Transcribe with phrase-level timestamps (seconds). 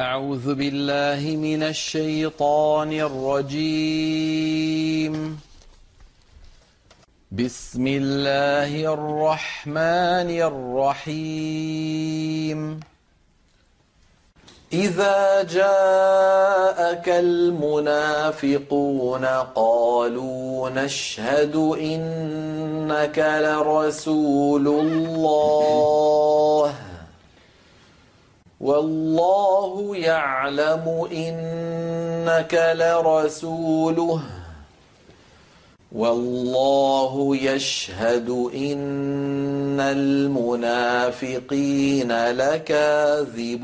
[0.00, 4.34] أعوذ بالله من الشيطان الرجيم.
[7.32, 10.40] بسم الله الرحمن
[11.10, 12.80] الرحيم.
[14.72, 19.24] إذا جاءك المنافقون
[19.54, 26.74] قالوا نشهد إنك لرسول الله.
[28.68, 34.20] والله يعلم إنك لرسوله.
[35.92, 43.58] والله يشهد إن المنافقين لكاذبون.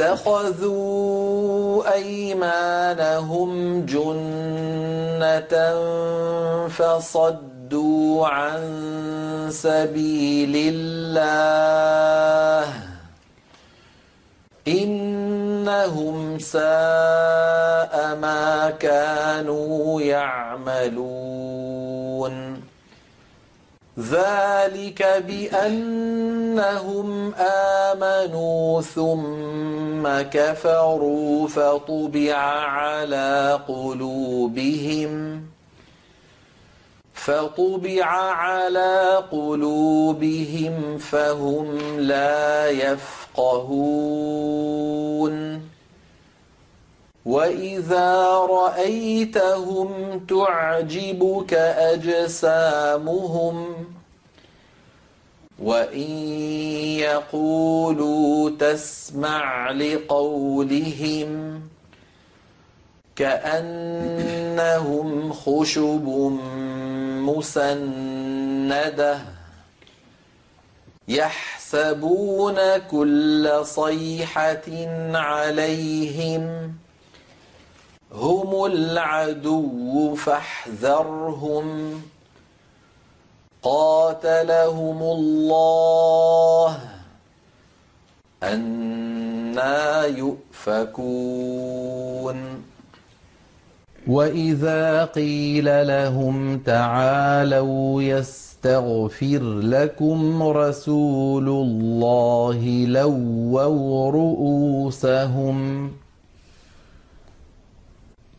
[0.00, 5.54] اتخذوا أيمانهم جنة
[7.70, 8.60] فصدوا عن
[9.50, 12.72] سبيل الله
[14.68, 21.50] إنهم ساء ما كانوا يعملون
[23.98, 35.42] ذلك بأنهم آمنوا ثم كفروا فطبع على قلوبهم
[37.30, 44.30] فطبع على قلوبهم فهم لا يفقهون.
[47.26, 48.14] وإذا
[48.50, 51.54] رأيتهم تعجبك
[51.94, 53.66] أجسامهم
[55.58, 56.10] وإن
[56.98, 61.60] يقولوا تسمع لقولهم
[63.16, 66.38] كأنهم خشب
[67.20, 69.18] مسندة.
[71.08, 76.74] يحسبون كل صيحة عليهم.
[78.12, 82.02] هم العدو فاحذرهم.
[83.62, 86.80] قاتلهم الله.
[88.42, 91.10] أنا يؤفكون.
[94.10, 105.90] وإذا قيل لهم تعالوا يستغفر لكم رسول الله لووا رؤوسهم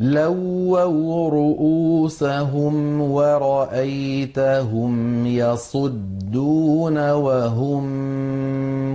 [0.00, 4.92] لووا رؤوسهم ورأيتهم
[5.26, 7.84] يصدون وهم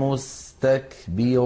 [0.04, 1.46] مستكبرون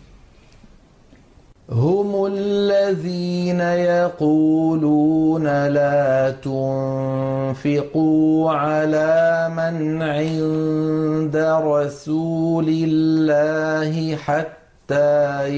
[1.71, 8.11] هم الذين يقولون لا تنفقوا
[8.51, 15.49] على من عند رسول الله حتى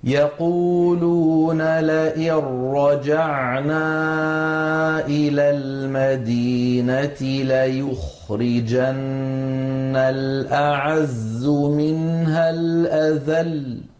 [0.07, 2.33] يقولون لئن
[2.75, 3.87] رجعنا
[5.07, 8.85] إلى المدينة ليخرجن
[9.97, 13.94] الأعز منها الأذل.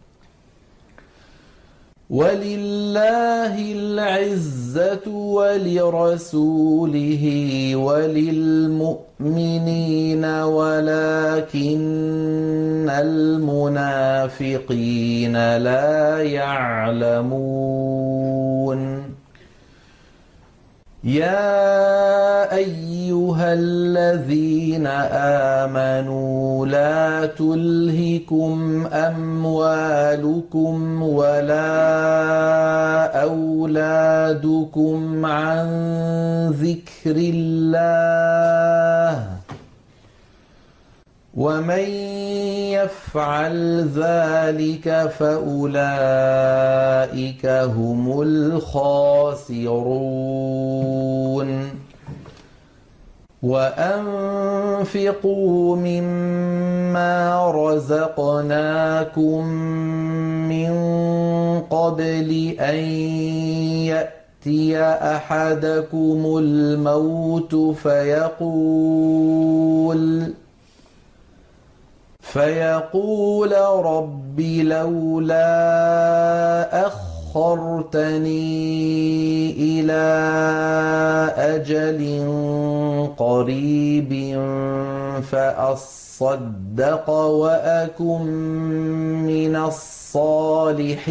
[2.09, 7.23] ولله العزة ولرسوله
[7.75, 9.05] وللمؤمنين
[10.25, 11.79] ولكن
[12.89, 14.37] المنافقين
[15.57, 17.95] لا يعلمون
[21.05, 24.87] يا أيها الذين
[25.67, 31.61] آمنوا لا تلهكم أموالكم ولا
[33.23, 35.67] أولادكم عن
[36.49, 38.84] ذكر الله
[41.35, 41.89] ومن
[42.71, 45.45] يفعل ذلك فأولئك
[47.45, 49.65] هم الخاسرون
[54.45, 55.25] وأنفقوا
[55.75, 59.45] مما رزقناكم
[60.49, 60.71] من
[61.69, 62.75] قبل أن
[63.85, 69.15] يأتي أحدكم الموت فيقول
[72.35, 73.51] فيقول
[73.85, 75.47] رب لولا
[76.87, 78.31] أخرتني
[79.51, 80.05] إلى
[81.37, 82.01] أجل
[83.17, 84.11] قريب
[85.31, 88.21] فأصدق وأكن
[89.23, 91.05] من الصالحين.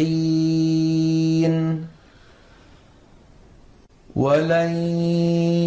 [4.15, 4.75] ولن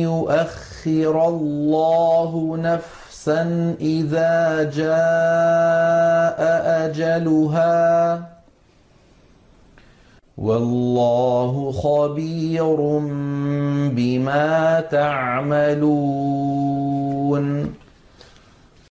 [0.07, 6.41] يؤخر الله نفسا نفسا إذا جاء
[6.87, 8.23] أجلها.
[10.38, 12.76] والله خبير
[13.91, 15.88] بما تعملون.